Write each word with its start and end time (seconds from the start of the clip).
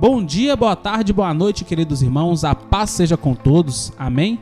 Bom 0.00 0.24
dia, 0.24 0.54
boa 0.54 0.76
tarde, 0.76 1.12
boa 1.12 1.34
noite, 1.34 1.64
queridos 1.64 2.02
irmãos. 2.02 2.44
A 2.44 2.54
paz 2.54 2.90
seja 2.90 3.16
com 3.16 3.34
todos. 3.34 3.92
Amém? 3.98 4.38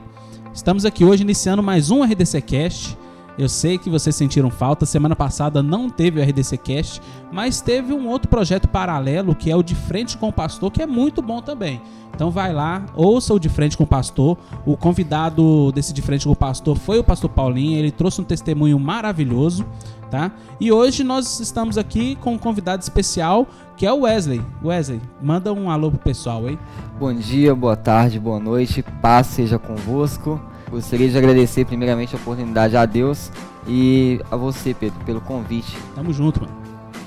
Estamos 0.52 0.84
aqui 0.84 1.02
hoje 1.02 1.22
iniciando 1.22 1.62
mais 1.62 1.90
um 1.90 2.02
RDC 2.02 2.42
Cast. 2.42 2.98
Eu 3.38 3.48
sei 3.48 3.78
que 3.78 3.88
vocês 3.88 4.14
sentiram 4.14 4.50
falta. 4.50 4.84
Semana 4.84 5.16
passada 5.16 5.62
não 5.62 5.88
teve 5.88 6.20
o 6.20 6.22
RDC 6.22 6.58
Cast, 6.58 7.00
mas 7.32 7.62
teve 7.62 7.94
um 7.94 8.06
outro 8.06 8.28
projeto 8.28 8.68
paralelo 8.68 9.34
que 9.34 9.50
é 9.50 9.56
o 9.56 9.62
de 9.62 9.74
frente 9.74 10.18
com 10.18 10.28
o 10.28 10.32
pastor, 10.32 10.70
que 10.70 10.82
é 10.82 10.86
muito 10.86 11.22
bom 11.22 11.40
também. 11.40 11.80
Então 12.14 12.30
vai 12.30 12.52
lá, 12.52 12.84
ouça 12.94 13.32
o 13.32 13.38
de 13.38 13.48
frente 13.48 13.78
com 13.78 13.84
o 13.84 13.86
pastor. 13.86 14.36
O 14.66 14.76
convidado 14.76 15.72
desse 15.72 15.92
de 15.92 16.02
frente 16.02 16.26
com 16.26 16.32
o 16.32 16.36
pastor 16.36 16.76
foi 16.76 16.98
o 16.98 17.04
pastor 17.04 17.30
Paulinho. 17.30 17.78
Ele 17.78 17.90
trouxe 17.90 18.20
um 18.20 18.24
testemunho 18.24 18.78
maravilhoso, 18.78 19.66
tá? 20.10 20.30
E 20.60 20.70
hoje 20.72 21.04
nós 21.04 21.40
estamos 21.40 21.76
aqui 21.76 22.16
com 22.16 22.34
um 22.34 22.38
convidado 22.38 22.82
especial 22.82 23.46
que 23.76 23.84
é 23.84 23.92
o 23.92 24.00
Wesley. 24.00 24.40
Wesley, 24.64 25.00
manda 25.22 25.52
um 25.52 25.70
alô 25.70 25.90
pro 25.90 25.98
pessoal 25.98 26.46
aí. 26.46 26.58
Bom 26.98 27.12
dia, 27.12 27.54
boa 27.54 27.76
tarde, 27.76 28.18
boa 28.18 28.40
noite. 28.40 28.82
Paz 29.02 29.26
seja 29.26 29.58
convosco. 29.58 30.40
Gostaria 30.70 31.08
de 31.08 31.16
agradecer 31.16 31.64
primeiramente 31.64 32.14
a 32.14 32.18
oportunidade 32.18 32.76
a 32.76 32.86
Deus 32.86 33.30
e 33.68 34.20
a 34.30 34.36
você, 34.36 34.74
Pedro, 34.74 34.98
pelo 35.04 35.20
convite. 35.20 35.76
Tamo 35.94 36.12
junto, 36.12 36.40
mano. 36.40 36.54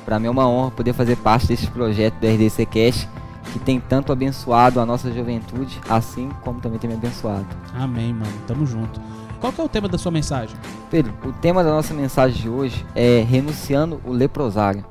Para 0.06 0.20
mim 0.20 0.28
é 0.28 0.30
uma 0.30 0.48
honra 0.48 0.72
poder 0.72 0.94
fazer 0.94 1.18
parte 1.18 1.48
desse 1.48 1.68
projeto 1.68 2.16
do 2.16 2.28
RDC 2.28 2.66
Cash, 2.66 3.08
que 3.54 3.60
tem 3.60 3.80
tanto 3.80 4.12
abençoado 4.12 4.80
a 4.80 4.86
nossa 4.86 5.12
juventude, 5.12 5.80
assim 5.90 6.30
como 6.44 6.60
também 6.60 6.80
tem 6.80 6.90
me 6.90 6.96
abençoado. 6.96 7.46
Amém, 7.74 8.14
mano. 8.14 8.32
Tamo 8.48 8.66
junto. 8.66 9.00
Qual 9.40 9.54
que 9.54 9.62
é 9.62 9.64
o 9.64 9.70
tema 9.70 9.88
da 9.88 9.98
sua 9.98 10.12
mensagem? 10.12 10.56
Pedro, 10.92 11.14
o 11.26 11.32
tema 11.32 11.64
da 11.64 11.70
nossa 11.70 11.94
mensagem 11.94 12.42
de 12.42 12.50
hoje 12.50 12.86
é 12.94 13.26
renunciando 13.28 14.02
o 14.06 14.12
leprosário. 14.12 14.86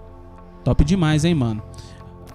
Top 0.64 0.82
demais, 0.84 1.24
hein, 1.24 1.34
mano? 1.34 1.62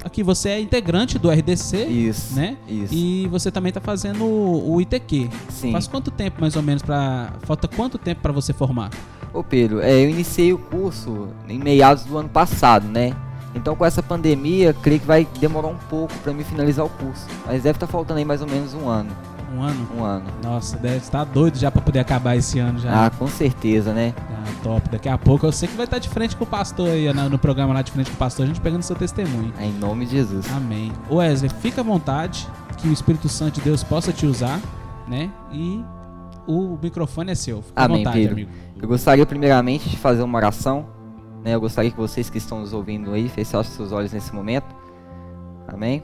Aqui 0.03 0.21
você 0.21 0.49
é 0.49 0.59
integrante 0.59 1.17
do 1.17 1.29
RDC, 1.31 1.85
Isso, 1.85 2.35
né? 2.35 2.57
isso. 2.67 2.93
E 2.93 3.25
você 3.29 3.49
também 3.49 3.71
tá 3.71 3.79
fazendo 3.79 4.25
o 4.25 4.73
o 4.73 4.81
ITQ. 4.81 5.29
Sim. 5.49 5.71
Faz 5.71 5.87
quanto 5.87 6.11
tempo 6.11 6.41
mais 6.41 6.55
ou 6.57 6.61
menos 6.61 6.83
para 6.83 7.31
falta 7.43 7.67
quanto 7.69 7.97
tempo 7.97 8.21
para 8.21 8.33
você 8.33 8.51
formar? 8.51 8.89
Ô 9.33 9.41
Pedro, 9.43 9.79
é, 9.79 10.03
eu 10.03 10.09
iniciei 10.09 10.51
o 10.53 10.57
curso 10.57 11.29
em 11.47 11.57
meados 11.57 12.03
do 12.03 12.17
ano 12.17 12.27
passado, 12.29 12.85
né? 12.87 13.13
Então 13.55 13.75
com 13.75 13.85
essa 13.85 14.01
pandemia, 14.01 14.73
creio 14.73 14.99
que 14.99 15.05
vai 15.05 15.27
demorar 15.39 15.67
um 15.67 15.77
pouco 15.77 16.13
para 16.19 16.33
mim 16.33 16.43
finalizar 16.43 16.85
o 16.85 16.89
curso. 16.89 17.27
Mas 17.45 17.63
deve 17.63 17.77
estar 17.77 17.87
faltando 17.87 18.19
aí 18.19 18.25
mais 18.25 18.41
ou 18.41 18.47
menos 18.47 18.73
um 18.73 18.87
ano. 18.87 19.11
Um 19.55 19.61
ano? 19.61 19.87
Um 19.95 20.03
ano. 20.03 20.25
Nossa, 20.43 20.77
deve 20.77 20.97
estar 20.97 21.23
doido 21.25 21.59
já 21.59 21.69
para 21.69 21.81
poder 21.81 21.99
acabar 21.99 22.35
esse 22.35 22.57
ano 22.57 22.79
já. 22.79 23.05
Ah, 23.05 23.09
com 23.11 23.27
certeza, 23.27 23.93
né? 23.93 24.13
Ah, 24.31 24.43
top. 24.63 24.89
Daqui 24.89 25.07
a 25.07 25.17
pouco 25.17 25.45
eu 25.45 25.51
sei 25.51 25.67
que 25.67 25.75
vai 25.75 25.85
estar 25.85 25.99
de 25.99 26.09
frente 26.09 26.35
com 26.35 26.43
o 26.43 26.47
pastor 26.47 26.89
aí, 26.89 27.13
no 27.13 27.37
programa 27.37 27.71
lá 27.71 27.83
de 27.83 27.91
frente 27.91 28.09
com 28.09 28.15
o 28.15 28.19
pastor, 28.19 28.45
a 28.45 28.47
gente 28.47 28.59
pegando 28.59 28.81
seu 28.81 28.95
testemunho. 28.95 29.53
Em 29.59 29.71
nome 29.73 30.05
de 30.05 30.13
Jesus. 30.13 30.47
Amém. 30.51 30.91
Wesley, 31.09 31.51
fica 31.61 31.81
à 31.81 31.83
vontade, 31.83 32.47
que 32.77 32.87
o 32.87 32.91
Espírito 32.91 33.29
Santo 33.29 33.55
de 33.55 33.61
Deus 33.61 33.83
possa 33.83 34.11
te 34.11 34.25
usar, 34.25 34.59
né? 35.07 35.29
E 35.51 35.83
o 36.47 36.77
microfone 36.81 37.31
é 37.31 37.35
seu. 37.35 37.61
Fica 37.61 37.83
Amém, 37.83 37.97
à 37.97 37.99
vontade, 37.99 38.17
Pedro. 38.17 38.33
amigo. 38.33 38.51
Eu 38.81 38.87
gostaria 38.87 39.25
primeiramente 39.25 39.87
de 39.87 39.97
fazer 39.97 40.23
uma 40.23 40.37
oração. 40.37 40.87
Né? 41.43 41.53
Eu 41.53 41.59
gostaria 41.59 41.91
que 41.91 41.97
vocês 41.97 42.29
que 42.29 42.37
estão 42.37 42.59
nos 42.61 42.73
ouvindo 42.73 43.11
aí 43.11 43.27
fechassem 43.27 43.73
seus 43.73 43.91
olhos 43.91 44.13
nesse 44.13 44.33
momento. 44.33 44.75
Amém? 45.67 46.03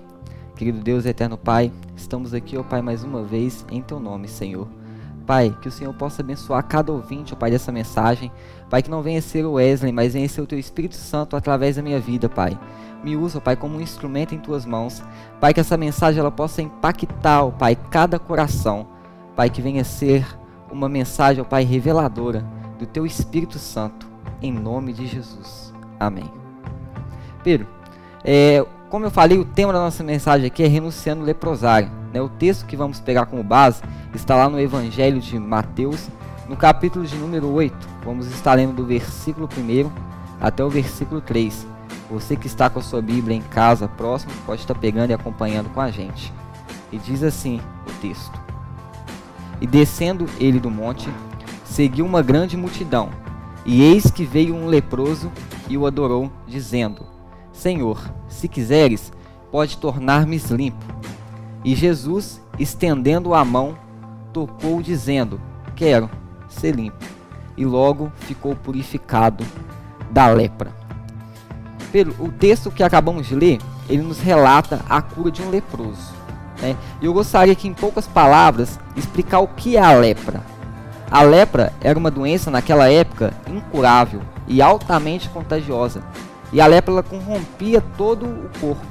Querido 0.56 0.80
Deus 0.80 1.06
eterno 1.06 1.38
Pai, 1.38 1.72
estamos 1.95 2.34
aqui, 2.34 2.58
ó 2.58 2.64
Pai, 2.64 2.82
mais 2.82 3.04
uma 3.04 3.23
vez 3.23 3.66
em 3.72 3.82
Teu 3.82 4.00
nome, 4.00 4.28
Senhor. 4.28 4.67
Pai, 5.26 5.56
que 5.62 5.67
o 5.67 5.72
Senhor 5.72 5.94
possa 5.94 6.22
abençoar 6.22 6.64
cada 6.64 6.92
ouvinte, 6.92 7.34
ó 7.34 7.38
Pai, 7.38 7.52
dessa 7.52 7.72
mensagem. 7.72 8.32
Pai, 8.70 8.82
que 8.82 8.90
não 8.90 9.02
venha 9.02 9.22
ser 9.22 9.45
o 9.45 9.54
Wesley, 9.54 9.92
mas 9.92 10.14
venha 10.14 10.28
ser 10.28 10.42
o 10.42 10.48
Teu 10.48 10.58
Espírito 10.60 10.95
Santo 10.95 11.36
através 11.36 11.76
da 11.76 11.82
minha 11.82 12.00
vida, 12.00 12.28
Pai. 12.28 12.60
Me 13.04 13.16
usa, 13.16 13.40
Pai, 13.40 13.56
como 13.56 13.78
um 13.78 13.82
instrumento 13.82 14.36
em 14.36 14.40
Tuas 14.40 14.66
mãos. 14.66 15.02
Pai, 15.40 15.54
que 15.54 15.60
essa 15.60 15.78
mensagem 15.78 16.20
ela 16.20 16.32
possa 16.32 16.62
impactar, 16.62 17.44
ó 17.44 17.52
Pai, 17.52 17.78
cada 17.90 18.20
coração. 18.20 18.88
Pai, 19.36 19.49
que 19.49 19.61
venha 19.61 19.83
ser 19.83 20.26
uma 20.72 20.89
mensagem, 20.89 21.42
ó 21.42 21.45
Pai, 21.45 21.64
reveladora 21.64 22.44
do 22.78 22.86
Teu 22.86 23.05
Espírito 23.05 23.60
Santo, 23.60 24.08
em 24.42 24.52
nome 24.52 24.94
de 24.94 25.05
Jesus. 25.08 25.73
Amém. 26.00 26.32
Pedro, 27.44 27.67
é, 28.23 28.66
como 28.89 29.05
eu 29.05 29.11
falei, 29.11 29.38
o 29.38 29.45
tema 29.45 29.72
da 29.72 29.80
nossa 29.80 30.04
mensagem 30.04 30.48
aqui 30.48 30.64
é 30.64 30.67
renunciando 30.67 31.23
leprosário. 31.23 31.89
Né? 32.14 32.22
O 32.22 32.30
texto 32.30 32.66
que 32.66 32.76
vamos 32.76 32.99
pegar 32.99 33.26
como 33.26 33.44
base 33.44 33.82
está 34.14 34.36
lá 34.36 34.49
no 34.49 34.60
Evangelho 34.60 35.20
de 35.20 35.38
Mateus, 35.38 36.10
no 36.48 36.58
capítulo 36.58 37.05
de 37.05 37.16
número 37.16 37.48
8. 37.52 37.76
Vamos 38.04 38.28
estar 38.28 38.55
lendo 38.55 38.73
do 38.73 38.86
versículo 38.86 39.48
1 39.48 39.92
até 40.42 40.64
o 40.64 40.70
versículo 40.70 41.22
3. 41.22 41.67
Você 42.10 42.36
que 42.36 42.48
está 42.48 42.70
com 42.70 42.80
a 42.80 42.82
sua 42.82 43.02
Bíblia 43.02 43.38
em 43.38 43.42
casa, 43.42 43.88
próximo, 43.88 44.32
pode 44.45 44.61
estar 44.61 44.73
pegando 44.73 45.11
e 45.11 45.14
acompanhando 45.14 45.70
com 45.70 45.80
a 45.80 45.92
gente. 45.92 46.33
E 46.92 46.98
diz 46.98 47.22
assim 47.22 47.61
o 47.88 47.92
texto: 48.02 48.39
E 49.61 49.67
descendo 49.67 50.26
ele 50.39 50.60
do 50.60 50.72
monte, 50.72 51.08
seguiu 51.64 52.05
uma 52.05 52.23
grande 52.23 52.58
multidão. 52.58 53.10
E 53.65 53.83
eis 53.83 54.09
que 54.09 54.23
veio 54.23 54.55
um 54.55 54.67
leproso 54.67 55.31
e 55.67 55.77
o 55.77 55.86
adorou, 55.86 56.31
dizendo: 56.47 57.05
Senhor, 57.52 58.11
se 58.27 58.47
quiseres, 58.47 59.11
pode 59.52 59.77
tornar-me 59.77 60.37
limpo. 60.52 60.86
E 61.64 61.75
Jesus, 61.75 62.42
estendendo 62.58 63.33
a 63.33 63.43
mão, 63.43 63.77
tocou, 64.31 64.81
dizendo: 64.81 65.39
Quero 65.75 66.09
ser 66.48 66.75
limpo. 66.75 67.05
E 67.58 67.65
logo 67.65 68.11
ficou 68.15 68.55
purificado 68.55 69.45
da 70.09 70.27
lepra. 70.30 70.73
O 72.19 72.31
texto 72.31 72.71
que 72.71 72.83
acabamos 72.83 73.27
de 73.27 73.36
ler, 73.36 73.59
ele 73.89 74.03
nos 74.03 74.19
relata 74.19 74.86
a 74.87 75.02
cura 75.02 75.31
de 75.31 75.42
um 75.42 75.49
leproso. 75.49 76.14
Né? 76.61 76.77
Eu 77.02 77.14
gostaria 77.14 77.55
que, 77.55 77.67
em 77.67 77.73
poucas 77.73 78.08
palavras, 78.08 78.80
explicar 78.95 79.39
o 79.39 79.48
que 79.48 79.75
é 79.75 79.81
a 79.81 79.93
lepra. 79.93 80.43
A 81.11 81.23
lepra 81.23 81.73
era 81.81 81.97
uma 81.97 82.11
doença 82.11 82.52
naquela 82.52 82.89
época 82.89 83.33
incurável 83.47 84.21
e 84.47 84.61
altamente 84.61 85.27
contagiosa. 85.30 86.03
E 86.53 86.61
a 86.61 86.67
lepra 86.67 87.02
corrompia 87.02 87.81
todo 87.97 88.25
o 88.25 88.49
corpo. 88.59 88.86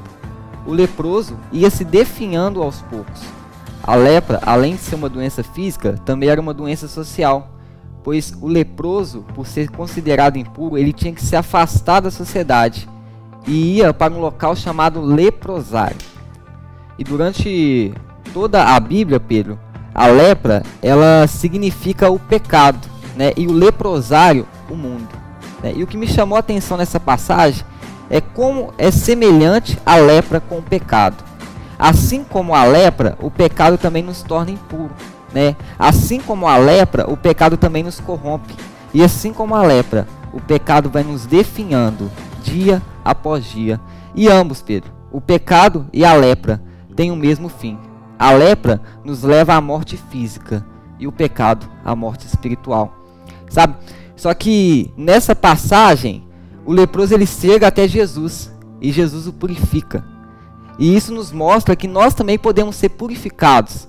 O 0.66 0.72
leproso 0.72 1.38
ia 1.52 1.70
se 1.70 1.84
definhando 1.84 2.62
aos 2.62 2.82
poucos. 2.82 3.22
A 3.82 3.94
lepra, 3.94 4.40
além 4.44 4.74
de 4.74 4.82
ser 4.82 4.96
uma 4.96 5.08
doença 5.08 5.42
física, 5.42 5.94
também 6.04 6.28
era 6.28 6.40
uma 6.40 6.52
doença 6.52 6.88
social, 6.88 7.48
pois 8.02 8.34
o 8.40 8.46
leproso, 8.46 9.24
por 9.34 9.46
ser 9.46 9.70
considerado 9.70 10.36
impuro, 10.36 10.76
ele 10.76 10.92
tinha 10.92 11.12
que 11.12 11.24
se 11.24 11.36
afastar 11.36 12.00
da 12.00 12.10
sociedade 12.10 12.88
e 13.46 13.76
ia 13.76 13.94
para 13.94 14.12
um 14.12 14.20
local 14.20 14.54
chamado 14.54 15.00
leprosário. 15.00 15.96
E 16.98 17.04
durante 17.04 17.94
toda 18.34 18.74
a 18.74 18.78
Bíblia, 18.78 19.18
Pedro, 19.18 19.58
a 19.98 20.06
lepra, 20.06 20.62
ela 20.80 21.26
significa 21.26 22.08
o 22.08 22.20
pecado, 22.20 22.86
né? 23.16 23.32
E 23.36 23.48
o 23.48 23.52
leprosário, 23.52 24.46
o 24.70 24.76
mundo. 24.76 25.08
né? 25.60 25.72
E 25.74 25.82
o 25.82 25.88
que 25.88 25.96
me 25.96 26.06
chamou 26.06 26.36
a 26.36 26.38
atenção 26.38 26.76
nessa 26.76 27.00
passagem 27.00 27.64
é 28.08 28.20
como 28.20 28.72
é 28.78 28.92
semelhante 28.92 29.76
a 29.84 29.96
lepra 29.96 30.38
com 30.38 30.58
o 30.58 30.62
pecado. 30.62 31.24
Assim 31.76 32.22
como 32.22 32.54
a 32.54 32.62
lepra, 32.62 33.18
o 33.20 33.28
pecado 33.28 33.76
também 33.76 34.04
nos 34.04 34.22
torna 34.22 34.52
impuro, 34.52 34.92
né? 35.34 35.56
Assim 35.76 36.20
como 36.20 36.46
a 36.46 36.56
lepra, 36.56 37.10
o 37.10 37.16
pecado 37.16 37.56
também 37.56 37.82
nos 37.82 37.98
corrompe. 37.98 38.54
E 38.94 39.02
assim 39.02 39.32
como 39.32 39.56
a 39.56 39.62
lepra, 39.62 40.06
o 40.32 40.40
pecado 40.40 40.88
vai 40.88 41.02
nos 41.02 41.26
definhando 41.26 42.08
dia 42.44 42.80
após 43.04 43.44
dia. 43.44 43.80
E 44.14 44.28
ambos, 44.28 44.62
Pedro, 44.62 44.92
o 45.10 45.20
pecado 45.20 45.86
e 45.92 46.04
a 46.04 46.14
lepra, 46.14 46.62
têm 46.94 47.10
o 47.10 47.16
mesmo 47.16 47.48
fim. 47.48 47.76
A 48.18 48.32
lepra 48.32 48.80
nos 49.04 49.22
leva 49.22 49.54
à 49.54 49.60
morte 49.60 49.96
física 49.96 50.66
e 50.98 51.06
o 51.06 51.12
pecado 51.12 51.68
à 51.84 51.94
morte 51.94 52.26
espiritual. 52.26 52.92
Sabe? 53.48 53.76
Só 54.16 54.34
que 54.34 54.92
nessa 54.96 55.34
passagem, 55.34 56.24
o 56.66 56.72
leproso 56.72 57.14
ele 57.14 57.26
chega 57.26 57.68
até 57.68 57.86
Jesus 57.86 58.52
e 58.80 58.90
Jesus 58.90 59.26
o 59.26 59.32
purifica. 59.32 60.04
E 60.78 60.96
isso 60.96 61.14
nos 61.14 61.32
mostra 61.32 61.76
que 61.76 61.88
nós 61.88 62.14
também 62.14 62.38
podemos 62.38 62.76
ser 62.76 62.90
purificados. 62.90 63.88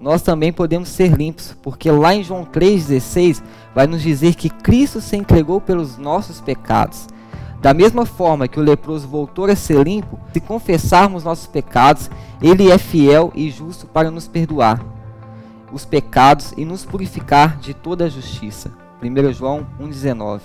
Nós 0.00 0.22
também 0.22 0.52
podemos 0.52 0.88
ser 0.88 1.12
limpos, 1.12 1.56
porque 1.62 1.90
lá 1.90 2.14
em 2.14 2.22
João 2.22 2.44
3,16 2.44 3.42
vai 3.74 3.86
nos 3.86 4.02
dizer 4.02 4.34
que 4.34 4.50
Cristo 4.50 5.00
se 5.00 5.16
entregou 5.16 5.60
pelos 5.60 5.96
nossos 5.96 6.40
pecados. 6.40 7.08
Da 7.66 7.74
mesma 7.74 8.06
forma 8.06 8.46
que 8.46 8.60
o 8.60 8.62
leproso 8.62 9.08
voltou 9.08 9.46
a 9.46 9.56
ser 9.56 9.82
limpo, 9.82 10.20
se 10.32 10.38
confessarmos 10.38 11.24
nossos 11.24 11.48
pecados, 11.48 12.08
ele 12.40 12.70
é 12.70 12.78
fiel 12.78 13.32
e 13.34 13.50
justo 13.50 13.88
para 13.88 14.08
nos 14.08 14.28
perdoar 14.28 14.80
os 15.72 15.84
pecados 15.84 16.54
e 16.56 16.64
nos 16.64 16.84
purificar 16.84 17.58
de 17.58 17.74
toda 17.74 18.04
a 18.04 18.08
justiça. 18.08 18.70
1 19.02 19.32
João 19.32 19.66
1,19. 19.80 20.42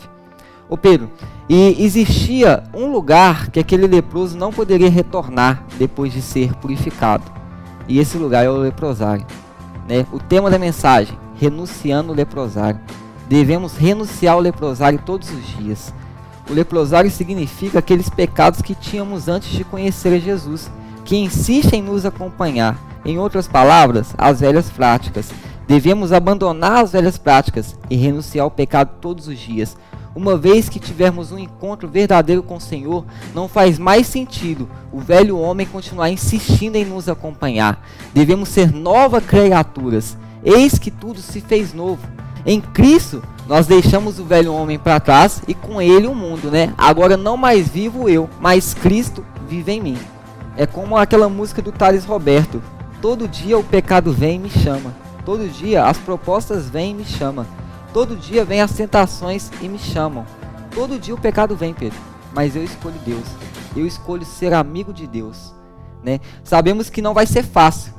Ô 0.67 0.75
Pedro, 0.75 1.11
e 1.47 1.85
existia 1.85 2.63
um 2.73 2.91
lugar 2.91 3.51
que 3.51 3.59
aquele 3.59 3.85
leproso 3.85 4.35
não 4.35 4.51
poderia 4.51 4.89
retornar 4.89 5.63
depois 5.77 6.11
de 6.11 6.23
ser 6.23 6.55
purificado. 6.55 7.31
E 7.87 7.99
esse 7.99 8.17
lugar 8.17 8.43
é 8.45 8.49
o 8.49 8.57
leprosário. 8.57 9.27
Né? 9.87 10.07
O 10.11 10.17
tema 10.17 10.49
da 10.49 10.57
mensagem: 10.57 11.15
renunciando 11.35 12.13
o 12.13 12.15
leprosário. 12.15 12.79
Devemos 13.29 13.77
renunciar 13.77 14.33
ao 14.33 14.39
leprosário 14.39 14.99
todos 15.05 15.29
os 15.29 15.45
dias. 15.55 15.93
O 16.49 16.53
leprosário 16.53 17.11
significa 17.11 17.79
aqueles 17.79 18.09
pecados 18.09 18.61
que 18.61 18.75
tínhamos 18.75 19.27
antes 19.27 19.49
de 19.51 19.63
conhecer 19.63 20.19
Jesus, 20.19 20.69
que 21.05 21.11
que 21.11 21.17
insiste 21.17 21.73
em 21.73 21.81
nos 21.81 22.05
acompanhar. 22.05 22.79
Em 23.03 23.19
outras 23.19 23.45
palavras, 23.45 24.13
as 24.17 24.39
velhas 24.39 24.69
práticas. 24.69 25.29
Devemos 25.67 26.13
abandonar 26.13 26.85
as 26.85 26.93
velhas 26.93 27.17
práticas 27.17 27.75
e 27.89 27.97
renunciar 27.97 28.45
ao 28.45 28.49
pecado 28.49 28.91
todos 29.01 29.27
os 29.27 29.37
dias. 29.37 29.75
Uma 30.15 30.37
vez 30.37 30.69
que 30.69 30.79
tivermos 30.79 31.33
um 31.33 31.37
encontro 31.37 31.89
verdadeiro 31.89 32.41
com 32.41 32.55
o 32.55 32.61
Senhor, 32.61 33.03
não 33.35 33.49
faz 33.49 33.77
mais 33.77 34.07
sentido 34.07 34.69
o 34.89 35.01
velho 35.01 35.37
homem 35.37 35.67
continuar 35.67 36.09
insistindo 36.09 36.77
em 36.77 36.85
nos 36.85 37.09
acompanhar. 37.09 37.85
Devemos 38.13 38.47
ser 38.47 38.71
novas 38.71 39.25
criaturas. 39.25 40.17
Eis 40.45 40.79
que 40.79 40.89
tudo 40.89 41.19
se 41.19 41.41
fez 41.41 41.73
novo. 41.73 42.07
Em 42.45 42.61
Cristo, 42.61 43.21
nós 43.51 43.67
deixamos 43.67 44.17
o 44.17 44.23
velho 44.23 44.53
homem 44.53 44.79
para 44.79 44.97
trás 44.97 45.41
e 45.45 45.53
com 45.53 45.81
ele 45.81 46.07
o 46.07 46.15
mundo, 46.15 46.49
né? 46.49 46.73
Agora 46.77 47.17
não 47.17 47.35
mais 47.35 47.67
vivo 47.67 48.07
eu, 48.07 48.29
mas 48.39 48.73
Cristo 48.73 49.25
vive 49.45 49.73
em 49.73 49.81
mim. 49.81 49.97
É 50.55 50.65
como 50.65 50.95
aquela 50.95 51.27
música 51.27 51.61
do 51.61 51.69
Thales 51.69 52.05
Roberto. 52.05 52.63
Todo 53.01 53.27
dia 53.27 53.57
o 53.57 53.63
pecado 53.63 54.13
vem 54.13 54.37
e 54.37 54.39
me 54.39 54.49
chama. 54.49 54.95
Todo 55.25 55.49
dia 55.49 55.83
as 55.83 55.97
propostas 55.97 56.69
vêm 56.69 56.91
e 56.91 56.93
me 56.93 57.03
chamam. 57.03 57.45
Todo 57.91 58.15
dia 58.15 58.45
vem 58.45 58.61
as 58.61 58.71
tentações 58.71 59.51
e 59.61 59.67
me 59.67 59.77
chamam. 59.77 60.25
Todo 60.73 60.97
dia 60.97 61.13
o 61.13 61.19
pecado 61.19 61.53
vem, 61.53 61.73
Pedro. 61.73 61.99
Mas 62.33 62.55
eu 62.55 62.63
escolho 62.63 62.95
Deus. 63.05 63.27
Eu 63.75 63.85
escolho 63.85 64.23
ser 64.23 64.53
amigo 64.53 64.93
de 64.93 65.05
Deus. 65.05 65.53
Né? 66.01 66.21
Sabemos 66.41 66.89
que 66.89 67.01
não 67.01 67.13
vai 67.13 67.25
ser 67.25 67.43
fácil. 67.43 67.91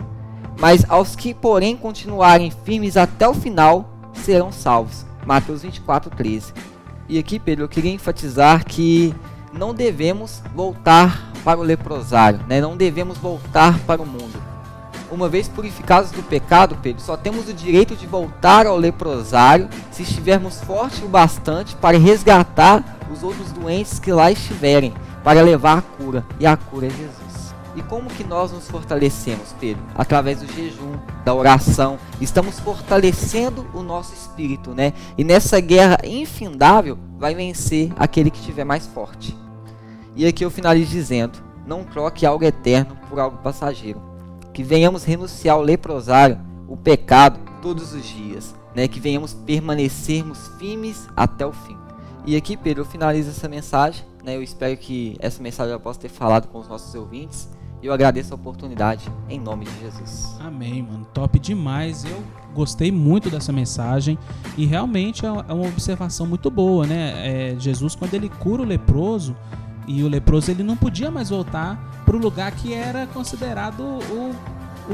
Mas 0.59 0.83
aos 0.89 1.15
que, 1.15 1.35
porém, 1.35 1.77
continuarem 1.77 2.51
firmes 2.65 2.97
até 2.97 3.29
o 3.29 3.35
final, 3.35 3.91
serão 4.15 4.51
salvos. 4.51 5.12
Mateus 5.27 5.63
24, 5.63 6.11
13. 6.11 6.53
E 7.09 7.19
aqui, 7.19 7.39
Pedro, 7.39 7.65
eu 7.65 7.69
queria 7.69 7.93
enfatizar 7.93 8.65
que 8.65 9.15
não 9.53 9.75
devemos 9.75 10.43
voltar 10.55 11.33
para 11.45 11.59
o 11.59 11.63
leprosário, 11.63 12.41
né? 12.49 12.61
não 12.61 12.77
devemos 12.77 13.19
voltar 13.19 13.79
para 13.81 14.01
o 14.01 14.07
mundo 14.07 14.53
uma 15.13 15.29
vez 15.29 15.47
purificados 15.47 16.11
do 16.11 16.23
pecado, 16.23 16.77
Pedro, 16.83 17.03
só 17.03 17.17
temos 17.17 17.49
o 17.49 17.53
direito 17.53 17.95
de 17.95 18.07
voltar 18.07 18.67
ao 18.67 18.79
leprosário 18.79 19.69
se 19.91 20.03
estivermos 20.03 20.61
fortes 20.63 21.03
o 21.03 21.09
bastante 21.09 21.77
para 21.77 21.99
resgatar 21.99 22.83
os 23.13 23.23
outros 23.23 23.53
doentes 23.53 23.99
que 23.99 24.11
lá 24.11 24.33
estiverem, 24.33 24.95
para 25.23 25.43
levar 25.43 25.79
a 25.79 25.83
cura, 25.83 26.25
e 26.41 26.47
a 26.47 26.57
cura 26.57 26.87
é 26.87 26.91
Jesus. 26.91 27.32
E 27.75 27.83
como 27.83 28.11
que 28.11 28.23
nós 28.25 28.53
nos 28.53 28.69
fortalecemos, 28.69 29.55
Pedro? 29.59 29.83
Através 29.95 30.41
do 30.41 30.53
jejum, 30.53 30.99
da 31.25 31.35
oração, 31.35 31.99
estamos 32.21 32.61
fortalecendo 32.61 33.67
o 33.73 33.83
nosso 33.83 34.15
espírito, 34.15 34.75
né? 34.75 34.93
E 35.17 35.25
nessa 35.25 35.59
guerra 35.61 35.99
infindável 36.05 36.99
vai 37.19 37.35
vencer 37.35 37.93
aquele 37.97 38.31
que 38.31 38.39
estiver 38.39 38.65
mais 38.65 38.87
forte. 38.87 39.37
E 40.15 40.27
aqui 40.27 40.45
eu 40.45 40.51
finalizo 40.51 40.91
dizendo: 40.91 41.39
não 41.67 41.83
troque 41.83 42.27
algo 42.27 42.45
eterno 42.45 42.97
por 43.09 43.19
algo 43.19 43.39
passageiro 43.39 44.13
que 44.53 44.63
venhamos 44.63 45.05
renunciar 45.05 45.57
ao 45.57 45.63
leprosário, 45.63 46.39
o 46.69 46.77
pecado, 46.77 47.39
todos 47.61 47.93
os 47.93 48.05
dias, 48.05 48.55
né? 48.75 48.87
Que 48.87 49.01
venhamos 49.01 49.33
permanecermos 49.33 50.49
firmes 50.59 51.09
até 51.17 51.47
o 51.47 51.53
fim. 51.53 51.77
E 52.27 52.37
aqui, 52.37 52.57
Pedro, 52.57 52.83
eu 52.83 52.87
finalizo 52.87 53.31
essa 53.31 53.49
mensagem, 53.49 54.05
né? 54.23 54.37
Eu 54.37 54.43
espero 54.43 54.77
que 54.77 55.17
essa 55.21 55.43
mensagem 55.43 55.73
eu 55.73 55.81
possa 55.81 56.01
ter 56.01 56.09
falado 56.09 56.49
com 56.49 56.59
os 56.59 56.69
nossos 56.69 56.95
ouvintes. 56.95 57.49
Eu 57.83 57.93
agradeço 57.93 58.33
a 58.33 58.37
oportunidade 58.37 59.11
em 59.29 59.41
nome 59.41 59.65
de 59.65 59.81
Jesus. 59.81 60.37
Amém, 60.41 60.83
mano. 60.83 61.05
Top 61.13 61.37
demais. 61.39 62.05
Eu 62.05 62.23
gostei 62.55 62.93
muito 62.93 63.29
dessa 63.29 63.53
mensagem 63.53 64.17
e 64.57 64.65
realmente 64.65 65.27
é, 65.27 65.29
é 65.29 65.53
uma 65.53 65.67
observação 65.67 66.25
muito 66.25 66.49
boa, 66.49 66.87
né? 66.87 67.53
É, 67.53 67.57
Jesus, 67.59 67.97
quando 67.97 68.15
ele 68.15 68.29
cura 68.29 68.63
o 68.63 68.65
leproso, 68.65 69.35
e 69.87 70.05
o 70.05 70.09
leproso 70.09 70.51
ele 70.51 70.63
não 70.63 70.77
podia 70.77 71.11
mais 71.11 71.31
voltar 71.31 72.03
para 72.05 72.17
o 72.17 72.19
lugar 72.19 72.53
que 72.53 72.73
era 72.73 73.07
considerado 73.09 73.81
o, 73.81 74.33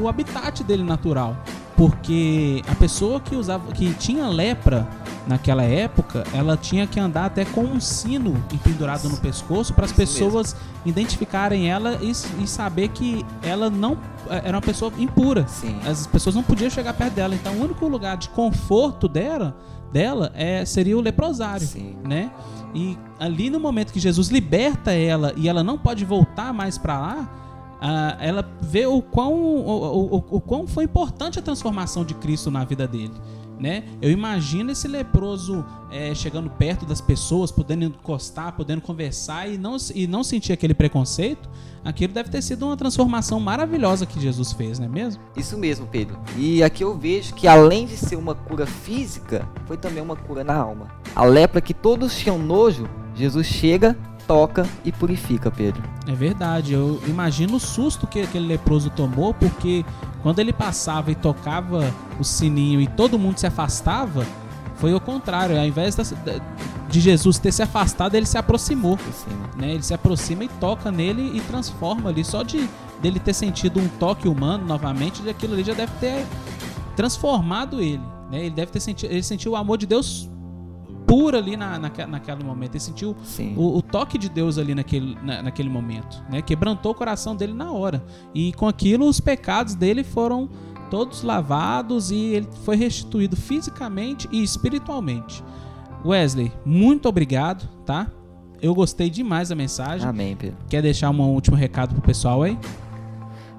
o 0.01 0.07
habitat 0.07 0.63
dele 0.63 0.83
natural, 0.83 1.35
porque 1.75 2.63
a 2.67 2.73
pessoa 2.75 3.19
que 3.19 3.35
usava 3.35 3.71
que 3.71 3.93
tinha 3.93 4.27
lepra 4.27 4.87
naquela 5.29 5.61
época, 5.61 6.23
ela 6.33 6.57
tinha 6.57 6.87
que 6.87 6.99
andar 6.99 7.25
até 7.25 7.45
com 7.45 7.61
um 7.61 7.79
sino 7.79 8.33
pendurado 8.63 9.07
no 9.07 9.17
pescoço 9.17 9.75
para 9.75 9.85
as 9.85 9.91
pessoas 9.91 10.53
mesmo. 10.53 10.69
identificarem 10.87 11.69
ela 11.69 11.99
e, 12.01 12.09
e, 12.09 12.47
saber 12.47 12.87
que 12.87 13.23
ela 13.43 13.69
não 13.69 13.95
era 14.27 14.57
uma 14.57 14.61
pessoa 14.61 14.91
impura. 14.97 15.47
Sim. 15.47 15.79
As 15.87 16.07
pessoas 16.07 16.33
não 16.33 16.41
podiam 16.41 16.67
chegar 16.67 16.93
perto 16.93 17.13
dela. 17.13 17.35
Então, 17.35 17.53
o 17.53 17.63
único 17.63 17.87
lugar 17.87 18.17
de 18.17 18.27
conforto 18.29 19.07
dela, 19.07 19.55
dela 19.93 20.31
é, 20.33 20.65
seria 20.65 20.97
o 20.97 21.01
leprosário, 21.01 21.67
Sim. 21.67 21.95
né? 22.03 22.31
E 22.73 22.97
ali 23.19 23.51
no 23.51 23.59
momento 23.59 23.93
que 23.93 23.99
Jesus 23.99 24.29
liberta 24.29 24.91
ela 24.91 25.31
e 25.37 25.47
ela 25.47 25.63
não 25.63 25.77
pode 25.77 26.05
voltar 26.05 26.51
mais 26.51 26.75
para 26.75 26.99
lá, 26.99 27.29
uh, 27.81 28.17
ela 28.19 28.47
vê 28.61 28.85
o 28.85 29.01
quão, 29.01 29.33
o, 29.33 30.15
o, 30.15 30.25
o 30.37 30.41
quão 30.41 30.67
foi 30.67 30.83
importante 30.83 31.39
a 31.39 31.41
transformação 31.41 32.03
de 32.03 32.13
Cristo 32.13 32.51
na 32.51 32.63
vida 32.63 32.87
dele. 32.87 33.13
Né? 33.59 33.83
Eu 34.01 34.09
imagino 34.09 34.71
esse 34.71 34.87
leproso 34.87 35.65
é, 35.91 36.15
chegando 36.15 36.49
perto 36.49 36.85
das 36.85 37.01
pessoas, 37.01 37.51
podendo 37.51 37.83
encostar, 37.83 38.53
podendo 38.53 38.81
conversar 38.81 39.49
e 39.49 39.57
não, 39.57 39.75
e 39.93 40.07
não 40.07 40.23
sentir 40.23 40.53
aquele 40.53 40.73
preconceito. 40.73 41.49
Aquilo 41.83 42.13
deve 42.13 42.29
ter 42.29 42.41
sido 42.41 42.65
uma 42.65 42.77
transformação 42.77 43.37
maravilhosa 43.37 44.05
que 44.05 44.19
Jesus 44.19 44.53
fez, 44.53 44.79
não 44.79 44.85
é 44.85 44.89
mesmo? 44.89 45.21
Isso 45.35 45.57
mesmo, 45.57 45.85
Pedro. 45.87 46.17
E 46.37 46.63
aqui 46.63 46.85
eu 46.85 46.97
vejo 46.97 47.33
que 47.33 47.47
além 47.47 47.85
de 47.85 47.97
ser 47.97 48.15
uma 48.15 48.33
cura 48.33 48.65
física, 48.65 49.45
foi 49.65 49.75
também 49.75 50.01
uma 50.01 50.15
cura 50.15 50.41
na 50.41 50.55
alma. 50.55 50.87
A 51.13 51.25
lepra 51.25 51.59
que 51.59 51.73
todos 51.73 52.15
tinham 52.17 52.39
nojo, 52.39 52.87
Jesus 53.19 53.47
chega, 53.47 53.97
toca 54.25 54.65
e 54.85 54.93
purifica, 54.93 55.51
Pedro. 55.51 55.83
É 56.07 56.13
verdade. 56.13 56.73
Eu 56.73 57.01
imagino 57.05 57.57
o 57.57 57.59
susto 57.59 58.07
que 58.07 58.21
aquele 58.21 58.47
leproso 58.47 58.89
tomou, 58.89 59.33
porque 59.33 59.83
quando 60.23 60.39
ele 60.39 60.53
passava 60.53 61.11
e 61.11 61.15
tocava 61.15 61.93
o 62.17 62.23
sininho 62.23 62.79
e 62.79 62.87
todo 62.87 63.19
mundo 63.19 63.37
se 63.37 63.45
afastava, 63.45 64.25
foi 64.75 64.93
o 64.93 65.01
contrário. 65.01 65.59
Ao 65.59 65.65
invés 65.65 65.97
de 66.87 66.99
Jesus 67.01 67.37
ter 67.37 67.51
se 67.51 67.61
afastado, 67.61 68.15
ele 68.15 68.25
se 68.25 68.37
aproximou. 68.37 68.97
Né? 69.57 69.73
Ele 69.73 69.83
se 69.83 69.93
aproxima 69.93 70.45
e 70.45 70.47
toca 70.47 70.89
nele 70.89 71.35
e 71.35 71.41
transforma 71.41 72.09
ali. 72.09 72.23
Só 72.23 72.41
de 72.41 72.69
dele 73.01 73.19
ter 73.19 73.33
sentido 73.33 73.81
um 73.81 73.87
toque 73.99 74.27
humano 74.27 74.65
novamente, 74.65 75.27
aquilo 75.29 75.53
ali 75.53 75.63
já 75.63 75.73
deve 75.73 75.91
ter 75.99 76.25
transformado 76.95 77.81
ele. 77.81 78.03
Né? 78.31 78.45
Ele 78.45 78.55
deve 78.55 78.71
ter 78.71 78.79
sentido, 78.79 79.11
ele 79.11 79.23
sentiu 79.23 79.53
o 79.53 79.55
amor 79.57 79.77
de 79.77 79.85
Deus 79.85 80.29
puro 81.09 81.35
ali 81.35 81.57
na, 81.57 81.79
na, 81.79 81.89
naquele 82.07 82.43
momento. 82.43 82.73
Ele 82.73 82.79
sentiu 82.79 83.15
o, 83.57 83.77
o, 83.77 83.81
toque 83.81 84.15
de 84.15 84.29
Deus 84.29 84.59
ali 84.59 84.75
naquele, 84.75 85.17
na, 85.23 85.41
naquele 85.41 85.67
momento. 85.67 86.23
Né? 86.29 86.39
Quebrantou 86.39 86.91
o 86.91 86.95
coração 86.95 87.35
dele 87.35 87.53
na 87.53 87.71
hora. 87.71 88.05
E 88.33 88.53
com 88.53 88.67
aquilo, 88.67 89.07
os 89.07 89.19
pecados 89.19 89.73
dele 89.73 90.03
foram 90.03 90.47
todos 90.91 91.23
lavados 91.23 92.11
e 92.11 92.17
ele 92.17 92.47
foi 92.63 92.75
restituído 92.75 93.35
fisicamente 93.35 94.29
e 94.31 94.43
espiritualmente. 94.43 95.43
Wesley, 96.05 96.53
muito 96.63 97.09
obrigado, 97.09 97.67
tá? 97.85 98.07
Eu 98.61 98.75
gostei 98.75 99.09
demais 99.09 99.49
da 99.49 99.55
mensagem. 99.55 100.07
Amém, 100.07 100.35
Pedro. 100.35 100.57
Quer 100.69 100.83
deixar 100.83 101.09
um 101.09 101.21
último 101.21 101.55
recado 101.55 101.93
pro 101.95 102.03
pessoal 102.03 102.43
aí? 102.43 102.57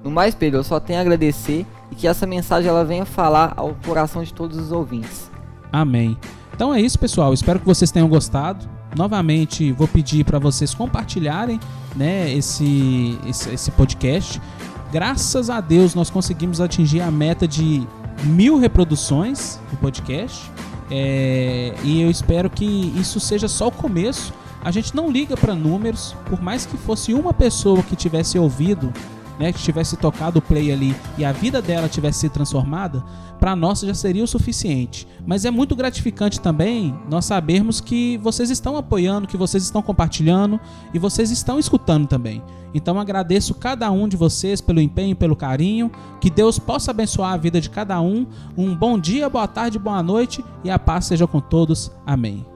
No 0.03 0.09
mais, 0.09 0.33
Pedro, 0.33 0.59
eu 0.59 0.63
só 0.63 0.79
tenho 0.79 0.99
a 0.99 1.01
agradecer 1.01 1.65
e 1.91 1.95
que 1.95 2.07
essa 2.07 2.25
mensagem 2.25 2.69
ela 2.69 2.85
venha 2.85 3.05
falar 3.05 3.53
ao 3.57 3.75
coração 3.85 4.23
de 4.23 4.33
todos 4.33 4.57
os 4.57 4.71
ouvintes. 4.71 5.29
Amém. 5.71 6.17
Então 6.61 6.71
é 6.71 6.79
isso, 6.79 6.99
pessoal. 6.99 7.33
Espero 7.33 7.59
que 7.59 7.65
vocês 7.65 7.89
tenham 7.89 8.07
gostado. 8.07 8.69
Novamente, 8.95 9.71
vou 9.71 9.87
pedir 9.87 10.23
para 10.23 10.37
vocês 10.37 10.75
compartilharem 10.75 11.59
né, 11.95 12.31
esse, 12.31 13.17
esse, 13.25 13.49
esse 13.49 13.71
podcast. 13.71 14.39
Graças 14.91 15.49
a 15.49 15.59
Deus, 15.59 15.95
nós 15.95 16.11
conseguimos 16.11 16.61
atingir 16.61 17.01
a 17.01 17.09
meta 17.09 17.47
de 17.47 17.81
mil 18.25 18.59
reproduções 18.59 19.59
do 19.71 19.77
podcast. 19.77 20.51
É, 20.91 21.73
e 21.83 21.99
eu 21.99 22.11
espero 22.11 22.47
que 22.47 22.93
isso 22.95 23.19
seja 23.19 23.47
só 23.47 23.69
o 23.69 23.71
começo. 23.71 24.31
A 24.63 24.69
gente 24.69 24.95
não 24.95 25.09
liga 25.09 25.35
para 25.35 25.55
números, 25.55 26.15
por 26.29 26.43
mais 26.43 26.67
que 26.67 26.77
fosse 26.77 27.11
uma 27.11 27.33
pessoa 27.33 27.81
que 27.81 27.95
tivesse 27.95 28.37
ouvido 28.37 28.93
né, 29.41 29.51
que 29.51 29.59
tivesse 29.59 29.97
tocado 29.97 30.37
o 30.39 30.41
play 30.41 30.71
ali 30.71 30.95
e 31.17 31.25
a 31.25 31.31
vida 31.31 31.61
dela 31.61 31.89
tivesse 31.89 32.19
sido 32.19 32.33
transformada, 32.33 33.03
para 33.39 33.55
nós 33.55 33.79
já 33.79 33.93
seria 33.93 34.23
o 34.23 34.27
suficiente. 34.27 35.07
Mas 35.25 35.45
é 35.45 35.51
muito 35.51 35.75
gratificante 35.75 36.39
também 36.39 36.95
nós 37.09 37.25
sabermos 37.25 37.81
que 37.81 38.17
vocês 38.19 38.51
estão 38.51 38.77
apoiando, 38.77 39.27
que 39.27 39.35
vocês 39.35 39.63
estão 39.63 39.81
compartilhando 39.81 40.59
e 40.93 40.99
vocês 40.99 41.31
estão 41.31 41.57
escutando 41.57 42.07
também. 42.07 42.43
Então 42.71 42.99
agradeço 42.99 43.55
cada 43.55 43.89
um 43.89 44.07
de 44.07 44.15
vocês 44.15 44.61
pelo 44.61 44.79
empenho, 44.79 45.15
pelo 45.15 45.35
carinho. 45.35 45.91
Que 46.21 46.29
Deus 46.29 46.59
possa 46.59 46.91
abençoar 46.91 47.33
a 47.33 47.37
vida 47.37 47.59
de 47.59 47.69
cada 47.69 47.99
um. 47.99 48.27
Um 48.55 48.75
bom 48.75 48.97
dia, 48.99 49.27
boa 49.27 49.47
tarde, 49.47 49.79
boa 49.79 50.03
noite 50.03 50.45
e 50.63 50.69
a 50.69 50.77
paz 50.77 51.05
seja 51.05 51.25
com 51.25 51.39
todos. 51.39 51.91
Amém. 52.05 52.50